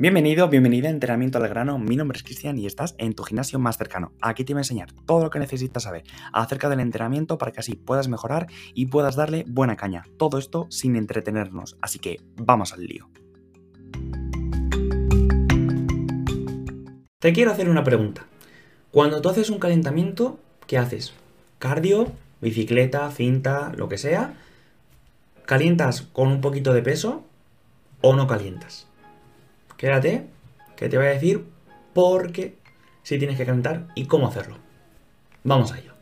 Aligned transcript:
Bienvenido, 0.00 0.48
bienvenida 0.48 0.88
a 0.88 0.92
Entrenamiento 0.92 1.36
al 1.36 1.46
Grano. 1.46 1.78
Mi 1.78 1.94
nombre 1.94 2.16
es 2.16 2.22
Cristian 2.22 2.56
y 2.56 2.64
estás 2.64 2.94
en 2.96 3.12
tu 3.12 3.22
gimnasio 3.22 3.58
más 3.58 3.76
cercano. 3.76 4.14
Aquí 4.22 4.44
te 4.44 4.54
voy 4.54 4.60
a 4.60 4.62
enseñar 4.62 4.90
todo 5.04 5.24
lo 5.24 5.28
que 5.28 5.38
necesitas 5.38 5.82
saber 5.82 6.04
acerca 6.32 6.70
del 6.70 6.80
entrenamiento 6.80 7.36
para 7.36 7.52
que 7.52 7.60
así 7.60 7.74
puedas 7.74 8.08
mejorar 8.08 8.46
y 8.72 8.86
puedas 8.86 9.14
darle 9.14 9.44
buena 9.46 9.76
caña. 9.76 10.04
Todo 10.16 10.38
esto 10.38 10.66
sin 10.70 10.96
entretenernos. 10.96 11.76
Así 11.82 11.98
que 11.98 12.16
vamos 12.34 12.72
al 12.72 12.86
lío. 12.86 13.10
Te 17.18 17.34
quiero 17.34 17.50
hacer 17.50 17.68
una 17.68 17.84
pregunta. 17.84 18.24
Cuando 18.92 19.20
tú 19.20 19.28
haces 19.28 19.50
un 19.50 19.58
calentamiento, 19.58 20.40
¿qué 20.66 20.78
haces? 20.78 21.12
Cardio, 21.58 22.10
bicicleta, 22.40 23.10
cinta, 23.10 23.70
lo 23.76 23.90
que 23.90 23.98
sea. 23.98 24.32
¿Calientas 25.44 26.00
con 26.00 26.28
un 26.28 26.40
poquito 26.40 26.72
de 26.72 26.80
peso 26.80 27.22
o 28.00 28.16
no 28.16 28.26
calientas? 28.26 28.89
Quédate, 29.80 30.26
que 30.76 30.90
te 30.90 30.98
voy 30.98 31.06
a 31.06 31.10
decir 31.12 31.42
por 31.94 32.32
qué 32.32 32.58
si 33.02 33.18
tienes 33.18 33.38
que 33.38 33.46
calentar 33.46 33.86
y 33.94 34.04
cómo 34.04 34.28
hacerlo. 34.28 34.58
Vamos 35.42 35.72
a 35.72 35.78
ello. 35.78 35.94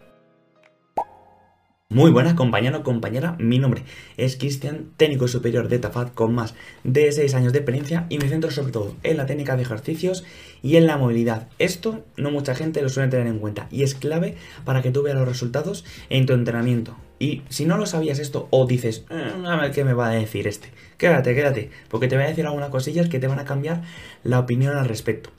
Muy 1.91 2.11
buenas 2.11 2.35
compañero 2.35 2.81
o 2.81 2.83
compañera, 2.83 3.35
mi 3.39 3.59
nombre 3.59 3.83
es 4.19 4.37
Cristian, 4.37 4.91
técnico 4.99 5.27
superior 5.27 5.69
de 5.69 5.79
Tafat 5.79 6.13
con 6.13 6.35
más 6.35 6.55
de 6.85 7.11
6 7.11 7.33
años 7.33 7.55
de 7.55 7.61
experiencia 7.61 8.05
y 8.11 8.19
me 8.19 8.29
centro 8.29 8.51
sobre 8.51 8.73
todo 8.73 8.95
en 9.05 9.17
la 9.17 9.25
técnica 9.25 9.57
de 9.57 9.63
ejercicios 9.63 10.23
y 10.63 10.77
en 10.77 10.87
la 10.87 10.99
movilidad. 10.99 11.49
Esto 11.59 12.05
no 12.19 12.31
mucha 12.31 12.55
gente 12.55 12.83
lo 12.83 12.91
suele 12.91 13.09
tener 13.09 13.27
en 13.27 13.39
cuenta 13.39 13.69
y 13.71 13.85
es 13.85 13.95
clave 13.95 14.37
para 14.67 14.83
que 14.83 14.91
tú 14.91 15.03
veas 15.03 15.17
los 15.17 15.27
resultados 15.27 15.87
en 16.11 16.27
tu 16.27 16.35
entrenamiento. 16.35 16.95
Y 17.19 17.41
si 17.49 17.65
no 17.65 17.79
lo 17.79 17.87
sabías 17.87 18.19
esto 18.19 18.49
o 18.51 18.67
dices, 18.67 19.07
mm, 19.09 19.47
a 19.47 19.57
ver 19.57 19.71
qué 19.71 19.83
me 19.83 19.95
va 19.95 20.11
a 20.11 20.13
decir 20.13 20.47
este, 20.47 20.71
quédate, 20.99 21.35
quédate, 21.35 21.71
porque 21.89 22.07
te 22.07 22.17
voy 22.17 22.27
a 22.27 22.29
decir 22.29 22.45
algunas 22.45 22.69
cosillas 22.69 23.09
que 23.09 23.19
te 23.19 23.29
van 23.29 23.39
a 23.39 23.47
cambiar 23.47 23.81
la 24.25 24.41
opinión 24.41 24.77
al 24.77 24.87
respecto. 24.87 25.31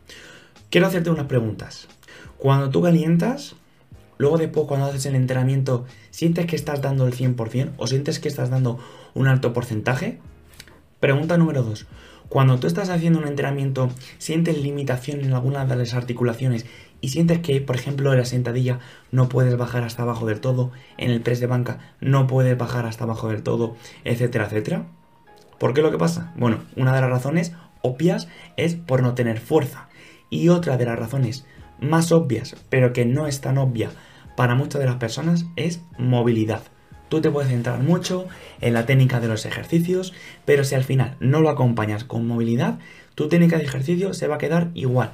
Quiero 0.72 0.88
hacerte 0.88 1.11
unas 1.11 1.28
preguntas. 1.28 1.88
Cuando 2.39 2.72
tú 2.72 2.81
calientas, 2.81 3.56
Luego 4.20 4.38
después 4.38 4.67
cuando 4.67 4.88
haces 4.88 5.06
el 5.06 5.16
entrenamiento, 5.16 5.86
¿sientes 6.09 6.45
que 6.45 6.58
estás 6.58 6.81
dando 6.81 7.08
el 7.08 7.14
100% 7.14 7.72
o 7.78 7.88
sientes 7.88 8.20
que 8.20 8.28
estás 8.28 8.50
dando 8.50 8.78
un 9.14 9.30
alto 9.30 9.53
porcentaje? 9.53 10.20
Pregunta 11.00 11.38
número 11.38 11.64
2. 11.64 11.88
Cuando 12.28 12.59
tú 12.59 12.67
estás 12.67 12.90
haciendo 12.90 13.20
un 13.20 13.28
entrenamiento, 13.30 13.90
¿sientes 14.17 14.62
limitación 14.62 15.22
en 15.22 15.31
alguna 15.31 15.66
de 15.66 15.78
las 15.78 15.94
articulaciones 15.94 16.66
y 17.00 17.09
sientes 17.09 17.40
que, 17.40 17.62
por 17.62 17.78
ejemplo, 17.78 18.12
en 18.12 18.20
la 18.20 18.25
sentadilla 18.25 18.80
no 19.09 19.30
puedes 19.30 19.56
bajar 19.56 19.84
hasta 19.84 20.02
abajo 20.03 20.25
del 20.25 20.42
todo, 20.42 20.73
en 20.97 21.12
el 21.12 21.22
press 21.22 21.40
de 21.40 21.47
banca 21.47 21.95
no 22.02 22.28
puedes 22.28 22.58
bajar 22.58 22.86
hasta 22.86 23.06
abajo 23.06 23.30
del 23.30 23.42
todo, 23.42 23.78
etcétera, 24.03 24.47
etcétera? 24.47 24.88
¿Por 25.59 25.73
qué 25.73 25.81
lo 25.81 25.92
que 25.92 25.97
pasa? 25.97 26.34
Bueno, 26.36 26.66
una 26.75 26.94
de 26.94 27.00
las 27.00 27.09
razones 27.09 27.53
obvias 27.84 28.28
es 28.58 28.75
por 28.75 29.02
no 29.02 29.14
tener 29.14 29.40
fuerza. 29.40 29.88
Y 30.30 30.50
otra 30.50 30.75
de 30.75 30.86
las 30.86 31.00
razones 31.00 31.45
más 31.80 32.12
obvias, 32.12 32.58
pero 32.70 32.92
que 32.92 33.06
no 33.06 33.25
es 33.25 33.40
tan 33.40 33.58
obvia 33.58 33.92
para 34.39 34.55
muchas 34.55 34.79
de 34.79 34.87
las 34.87 34.95
personas 34.95 35.47
es 35.57 35.81
movilidad. 35.97 36.61
Tú 37.09 37.19
te 37.19 37.29
puedes 37.29 37.51
centrar 37.51 37.83
mucho 37.83 38.25
en 38.61 38.73
la 38.73 38.85
técnica 38.85 39.19
de 39.19 39.27
los 39.27 39.45
ejercicios, 39.45 40.13
pero 40.45 40.63
si 40.63 40.75
al 40.75 40.85
final 40.85 41.17
no 41.19 41.41
lo 41.41 41.49
acompañas 41.49 42.05
con 42.05 42.25
movilidad, 42.25 42.79
tu 43.15 43.27
técnica 43.27 43.57
de 43.57 43.65
ejercicio 43.65 44.13
se 44.13 44.27
va 44.27 44.35
a 44.35 44.37
quedar 44.37 44.71
igual. 44.75 45.11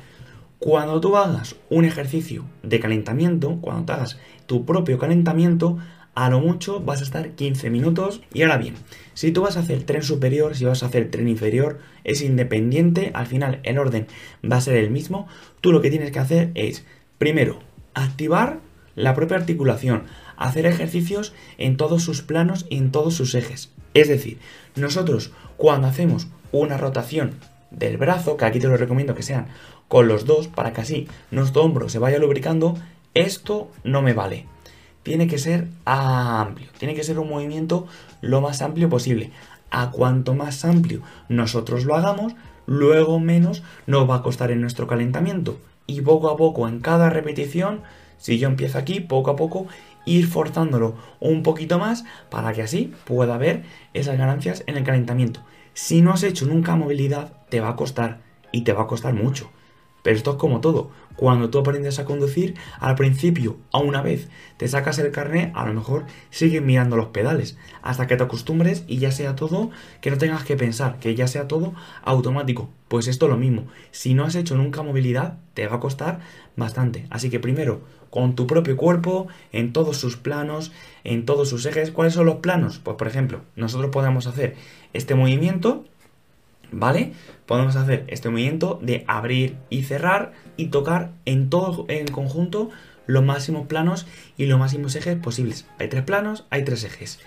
Cuando 0.59 1.01
tú 1.01 1.17
hagas 1.17 1.55
un 1.71 1.85
ejercicio 1.85 2.45
de 2.61 2.79
calentamiento, 2.79 3.57
cuando 3.61 3.85
te 3.85 3.93
hagas 3.93 4.19
tu 4.45 4.63
propio 4.63 4.99
calentamiento, 4.99 5.79
a 6.13 6.29
lo 6.29 6.39
mucho 6.39 6.81
vas 6.81 7.01
a 7.01 7.05
estar 7.05 7.31
15 7.31 7.71
minutos. 7.71 8.21
Y 8.31 8.43
ahora 8.43 8.57
bien, 8.57 8.75
si 9.15 9.31
tú 9.31 9.41
vas 9.41 9.57
a 9.57 9.61
hacer 9.61 9.81
tren 9.85 10.03
superior, 10.03 10.55
si 10.55 10.65
vas 10.65 10.83
a 10.83 10.85
hacer 10.85 11.09
tren 11.09 11.27
inferior, 11.27 11.79
es 12.03 12.21
independiente, 12.21 13.09
al 13.15 13.25
final 13.25 13.59
el 13.63 13.79
orden 13.79 14.05
va 14.43 14.57
a 14.57 14.61
ser 14.61 14.75
el 14.75 14.91
mismo. 14.91 15.27
Tú 15.61 15.71
lo 15.71 15.81
que 15.81 15.89
tienes 15.89 16.11
que 16.11 16.19
hacer 16.19 16.51
es, 16.53 16.85
primero, 17.17 17.57
activar 17.95 18.59
la 18.95 19.13
propia 19.13 19.37
articulación, 19.37 20.03
hacer 20.37 20.65
ejercicios 20.65 21.33
en 21.57 21.77
todos 21.77 22.03
sus 22.03 22.21
planos 22.21 22.65
y 22.69 22.77
en 22.77 22.91
todos 22.91 23.13
sus 23.13 23.35
ejes. 23.35 23.71
Es 23.93 24.07
decir, 24.07 24.39
nosotros 24.75 25.31
cuando 25.57 25.87
hacemos 25.87 26.27
una 26.51 26.77
rotación 26.77 27.35
del 27.71 27.97
brazo, 27.97 28.37
que 28.37 28.45
aquí 28.45 28.59
te 28.59 28.67
lo 28.67 28.77
recomiendo 28.77 29.15
que 29.15 29.23
sean 29.23 29.47
con 29.87 30.07
los 30.07 30.25
dos 30.25 30.47
para 30.47 30.73
que 30.73 30.81
así 30.81 31.07
nuestro 31.31 31.63
hombro 31.63 31.89
se 31.89 31.99
vaya 31.99 32.19
lubricando, 32.19 32.77
esto 33.13 33.71
no 33.83 34.01
me 34.01 34.13
vale. 34.13 34.47
Tiene 35.03 35.27
que 35.27 35.37
ser 35.37 35.67
amplio, 35.85 36.69
tiene 36.77 36.95
que 36.95 37.03
ser 37.03 37.19
un 37.19 37.29
movimiento 37.29 37.87
lo 38.21 38.41
más 38.41 38.61
amplio 38.61 38.89
posible. 38.89 39.31
A 39.69 39.91
cuanto 39.91 40.33
más 40.33 40.65
amplio 40.65 41.01
nosotros 41.29 41.85
lo 41.85 41.95
hagamos, 41.95 42.35
luego 42.65 43.19
menos 43.19 43.63
nos 43.87 44.09
va 44.09 44.15
a 44.15 44.21
costar 44.23 44.51
en 44.51 44.61
nuestro 44.61 44.87
calentamiento. 44.87 45.59
Y 45.87 46.01
poco 46.01 46.29
a 46.29 46.37
poco, 46.37 46.67
en 46.67 46.79
cada 46.79 47.09
repetición, 47.09 47.81
si 48.17 48.37
yo 48.37 48.47
empiezo 48.47 48.77
aquí, 48.77 48.99
poco 48.99 49.31
a 49.31 49.35
poco, 49.35 49.67
ir 50.05 50.27
forzándolo 50.27 50.95
un 51.19 51.43
poquito 51.43 51.79
más 51.79 52.05
para 52.29 52.53
que 52.53 52.61
así 52.61 52.93
pueda 53.05 53.35
haber 53.35 53.63
esas 53.93 54.17
ganancias 54.17 54.63
en 54.67 54.77
el 54.77 54.83
calentamiento. 54.83 55.41
Si 55.73 56.01
no 56.01 56.13
has 56.13 56.23
hecho 56.23 56.45
nunca 56.45 56.75
movilidad, 56.75 57.33
te 57.49 57.59
va 57.59 57.69
a 57.69 57.75
costar 57.75 58.21
y 58.51 58.61
te 58.61 58.73
va 58.73 58.83
a 58.83 58.87
costar 58.87 59.13
mucho. 59.13 59.49
Pero 60.05 60.17
esto 60.17 60.31
es 60.33 60.37
como 60.37 60.61
todo. 60.61 60.91
Cuando 61.15 61.49
tú 61.49 61.57
aprendes 61.57 61.97
a 61.97 62.05
conducir, 62.05 62.53
al 62.79 62.93
principio, 62.93 63.57
a 63.71 63.79
una 63.79 64.03
vez 64.03 64.29
te 64.57 64.67
sacas 64.67 64.99
el 64.99 65.11
carnet, 65.11 65.51
a 65.55 65.65
lo 65.65 65.73
mejor 65.73 66.05
sigues 66.29 66.61
mirando 66.61 66.95
los 66.95 67.07
pedales 67.07 67.57
hasta 67.81 68.05
que 68.05 68.15
te 68.15 68.21
acostumbres 68.21 68.83
y 68.85 68.99
ya 68.99 69.09
sea 69.11 69.35
todo 69.35 69.71
que 70.01 70.11
no 70.11 70.19
tengas 70.19 70.43
que 70.43 70.57
pensar, 70.57 70.99
que 70.99 71.15
ya 71.15 71.25
sea 71.25 71.47
todo 71.47 71.73
automático. 72.03 72.69
Pues 72.87 73.07
esto 73.07 73.25
es 73.25 73.31
lo 73.31 73.37
mismo. 73.37 73.65
Si 73.89 74.13
no 74.13 74.25
has 74.25 74.35
hecho 74.35 74.55
nunca 74.55 74.83
movilidad, 74.83 75.39
te 75.55 75.65
va 75.65 75.77
a 75.77 75.79
costar 75.79 76.19
bastante. 76.55 77.07
Así 77.09 77.31
que 77.31 77.39
primero, 77.39 77.81
con 78.11 78.35
tu 78.35 78.45
propio 78.45 78.77
cuerpo, 78.77 79.27
en 79.51 79.73
todos 79.73 79.97
sus 79.97 80.17
planos, 80.17 80.71
en 81.03 81.25
todos 81.25 81.49
sus 81.49 81.65
ejes. 81.65 81.89
¿Cuáles 81.89 82.13
son 82.13 82.27
los 82.27 82.35
planos? 82.35 82.77
Pues 82.77 82.95
por 82.95 83.07
ejemplo, 83.07 83.41
nosotros 83.55 83.89
podemos 83.89 84.27
hacer 84.27 84.55
este 84.93 85.15
movimiento 85.15 85.83
¿vale? 86.75 87.13
Podemos 87.45 87.75
hacer 87.77 88.03
este 88.07 88.29
movimiento 88.29 88.79
de 88.81 89.05
abrir 89.07 89.57
y 89.69 89.83
cerrar 89.83 90.33
y 90.57 90.67
tocar 90.67 91.13
en 91.23 91.49
todo 91.49 91.85
en 91.87 92.07
conjunto 92.07 92.69
los 93.07 93.23
máximos 93.23 93.67
planos 93.67 94.05
y 94.37 94.45
los 94.45 94.59
máximos 94.59 94.95
ejes 94.95 95.15
posibles. 95.17 95.65
Hay 95.79 95.87
tres 95.87 96.03
planos, 96.03 96.45
hay 96.49 96.63
tres 96.63 96.83
ejes. 96.83 97.19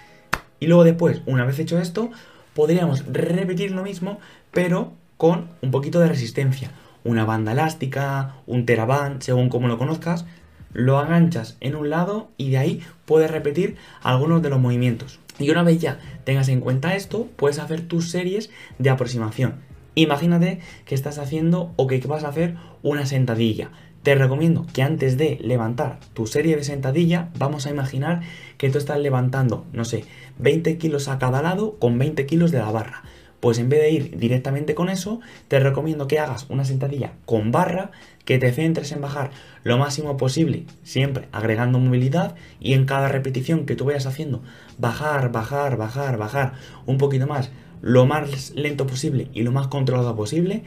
Y 0.60 0.66
luego 0.66 0.84
después, 0.84 1.22
una 1.24 1.44
vez 1.44 1.58
hecho 1.58 1.78
esto, 1.78 2.10
podríamos 2.54 3.04
repetir 3.06 3.70
lo 3.70 3.82
mismo, 3.82 4.18
pero 4.52 4.92
con 5.16 5.48
un 5.62 5.70
poquito 5.70 5.98
de 6.00 6.08
resistencia. 6.08 6.70
Una 7.04 7.24
banda 7.24 7.52
elástica, 7.52 8.34
un 8.46 8.66
teraband, 8.66 9.22
según 9.22 9.48
como 9.48 9.68
lo 9.68 9.78
conozcas, 9.78 10.26
lo 10.72 10.98
aganchas 10.98 11.56
en 11.60 11.76
un 11.76 11.90
lado 11.90 12.30
y 12.36 12.50
de 12.50 12.58
ahí 12.58 12.82
puedes 13.04 13.30
repetir 13.30 13.76
algunos 14.02 14.42
de 14.42 14.50
los 14.50 14.60
movimientos. 14.60 15.20
Y 15.38 15.50
una 15.50 15.62
vez 15.62 15.80
ya 15.80 15.98
tengas 16.24 16.48
en 16.48 16.60
cuenta 16.60 16.96
esto, 16.96 17.28
puedes 17.36 17.58
hacer 17.58 17.82
tus 17.82 18.10
series 18.10 18.50
de 18.78 18.90
aproximación. 18.90 19.56
Imagínate 19.94 20.60
que 20.84 20.94
estás 20.94 21.18
haciendo 21.18 21.72
o 21.76 21.86
que 21.86 21.98
vas 22.06 22.24
a 22.24 22.28
hacer 22.28 22.56
una 22.82 23.06
sentadilla. 23.06 23.70
Te 24.02 24.14
recomiendo 24.14 24.64
que 24.72 24.82
antes 24.82 25.16
de 25.16 25.38
levantar 25.42 25.98
tu 26.14 26.26
serie 26.26 26.56
de 26.56 26.64
sentadilla, 26.64 27.30
vamos 27.36 27.66
a 27.66 27.70
imaginar 27.70 28.20
que 28.56 28.70
tú 28.70 28.78
estás 28.78 28.98
levantando, 28.98 29.66
no 29.72 29.84
sé, 29.84 30.04
20 30.38 30.78
kilos 30.78 31.08
a 31.08 31.18
cada 31.18 31.42
lado 31.42 31.76
con 31.78 31.98
20 31.98 32.26
kilos 32.26 32.52
de 32.52 32.58
la 32.58 32.70
barra. 32.70 33.02
Pues 33.40 33.58
en 33.58 33.68
vez 33.68 33.80
de 33.80 33.90
ir 33.90 34.18
directamente 34.18 34.74
con 34.74 34.88
eso, 34.88 35.20
te 35.46 35.60
recomiendo 35.60 36.08
que 36.08 36.18
hagas 36.18 36.46
una 36.48 36.64
sentadilla 36.64 37.12
con 37.24 37.52
barra, 37.52 37.92
que 38.24 38.38
te 38.38 38.52
centres 38.52 38.90
en 38.92 39.00
bajar 39.00 39.30
lo 39.62 39.78
máximo 39.78 40.16
posible, 40.16 40.64
siempre 40.82 41.28
agregando 41.30 41.78
movilidad 41.78 42.34
y 42.60 42.74
en 42.74 42.84
cada 42.84 43.08
repetición 43.08 43.64
que 43.64 43.76
tú 43.76 43.84
vayas 43.84 44.06
haciendo, 44.06 44.42
bajar, 44.76 45.30
bajar, 45.30 45.76
bajar, 45.76 46.18
bajar 46.18 46.54
un 46.86 46.98
poquito 46.98 47.26
más, 47.26 47.50
lo 47.80 48.06
más 48.06 48.50
lento 48.50 48.86
posible 48.86 49.28
y 49.32 49.42
lo 49.42 49.52
más 49.52 49.68
controlado 49.68 50.16
posible. 50.16 50.64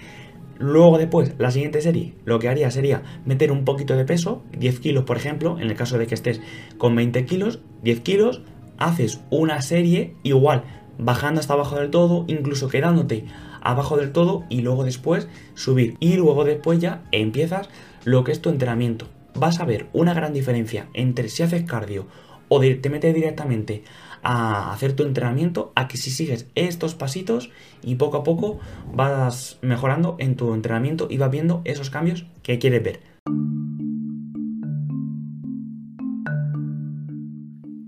Luego 0.57 0.97
después, 0.97 1.33
la 1.39 1.51
siguiente 1.51 1.81
serie, 1.81 2.13
lo 2.23 2.39
que 2.39 2.47
haría 2.47 2.71
sería 2.71 3.03
meter 3.25 3.51
un 3.51 3.65
poquito 3.65 3.95
de 3.95 4.05
peso, 4.05 4.43
10 4.57 4.79
kilos 4.79 5.03
por 5.03 5.17
ejemplo, 5.17 5.59
en 5.59 5.69
el 5.69 5.75
caso 5.75 5.97
de 5.97 6.07
que 6.07 6.15
estés 6.15 6.39
con 6.77 6.95
20 6.95 7.25
kilos, 7.25 7.59
10 7.83 7.99
kilos, 8.01 8.41
haces 8.77 9.21
una 9.29 9.61
serie 9.61 10.15
igual 10.23 10.63
bajando 10.97 11.39
hasta 11.39 11.53
abajo 11.53 11.77
del 11.77 11.89
todo, 11.89 12.25
incluso 12.27 12.67
quedándote 12.67 13.25
abajo 13.61 13.97
del 13.97 14.11
todo 14.11 14.43
y 14.49 14.61
luego 14.61 14.83
después 14.83 15.27
subir. 15.55 15.95
Y 15.99 16.15
luego 16.15 16.43
después 16.43 16.79
ya 16.79 17.03
empiezas 17.11 17.69
lo 18.03 18.23
que 18.23 18.31
es 18.31 18.41
tu 18.41 18.49
entrenamiento. 18.49 19.07
Vas 19.33 19.59
a 19.59 19.65
ver 19.65 19.87
una 19.93 20.13
gran 20.13 20.33
diferencia 20.33 20.87
entre 20.93 21.29
si 21.29 21.43
haces 21.43 21.63
cardio 21.63 22.07
o 22.49 22.59
te 22.59 22.89
metes 22.89 23.15
directamente 23.15 23.83
a 24.23 24.73
hacer 24.73 24.93
tu 24.93 25.03
entrenamiento 25.03 25.71
a 25.75 25.87
que 25.87 25.97
si 25.97 26.11
sigues 26.11 26.47
estos 26.55 26.95
pasitos 26.95 27.49
y 27.81 27.95
poco 27.95 28.17
a 28.17 28.23
poco 28.23 28.59
vas 28.93 29.57
mejorando 29.61 30.15
en 30.19 30.35
tu 30.35 30.53
entrenamiento 30.53 31.07
y 31.09 31.17
vas 31.17 31.31
viendo 31.31 31.61
esos 31.63 31.89
cambios 31.89 32.25
que 32.43 32.59
quieres 32.59 32.83
ver. 32.83 33.10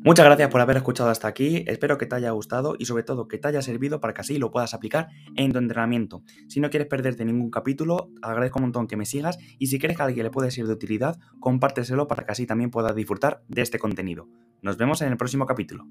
Muchas 0.05 0.25
gracias 0.25 0.49
por 0.49 0.59
haber 0.59 0.75
escuchado 0.75 1.09
hasta 1.09 1.29
aquí, 1.29 1.63
espero 1.65 1.97
que 1.97 2.05
te 2.05 2.15
haya 2.15 2.31
gustado 2.31 2.75
y 2.77 2.83
sobre 2.87 3.03
todo 3.03 3.29
que 3.29 3.37
te 3.37 3.47
haya 3.47 3.61
servido 3.61 4.01
para 4.01 4.13
que 4.13 4.19
así 4.19 4.37
lo 4.37 4.51
puedas 4.51 4.73
aplicar 4.73 5.07
en 5.37 5.53
tu 5.53 5.59
entrenamiento. 5.59 6.23
Si 6.49 6.59
no 6.59 6.69
quieres 6.69 6.89
perderte 6.89 7.23
ningún 7.23 7.49
capítulo, 7.49 8.09
agradezco 8.21 8.59
un 8.59 8.63
montón 8.63 8.87
que 8.87 8.97
me 8.97 9.05
sigas 9.05 9.37
y 9.59 9.67
si 9.67 9.79
crees 9.79 9.95
que 9.95 10.03
a 10.03 10.07
alguien 10.07 10.25
le 10.25 10.29
puede 10.29 10.51
ser 10.51 10.67
de 10.67 10.73
utilidad, 10.73 11.17
compárteselo 11.39 12.09
para 12.09 12.25
que 12.25 12.33
así 12.33 12.45
también 12.45 12.69
puedas 12.69 12.93
disfrutar 12.93 13.43
de 13.47 13.61
este 13.61 13.79
contenido. 13.79 14.27
Nos 14.61 14.75
vemos 14.75 15.01
en 15.01 15.07
el 15.07 15.15
próximo 15.15 15.45
capítulo. 15.45 15.87